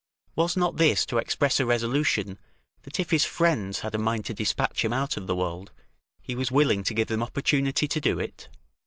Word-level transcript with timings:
Was 0.35 0.57
not 0.57 0.77
this 0.77 1.05
to 1.05 1.19
express 1.19 1.59
a 1.59 1.65
resolution, 1.67 2.39
that 2.81 2.99
if 2.99 3.11
his 3.11 3.23
friends 3.23 3.81
had 3.81 3.93
a 3.93 3.99
mind 3.99 4.25
to 4.25 4.33
despatch 4.33 4.83
him 4.83 4.91
out 4.93 5.15
of 5.15 5.27
the 5.27 5.35
world, 5.35 5.71
he 6.23 6.33
was 6.33 6.51
willing 6.51 6.81
to 6.85 6.95
give 6.95 7.07
them 7.07 7.21
opportunity 7.21 7.87
to 7.87 8.01
do 8.01 8.17
it? 8.19 8.49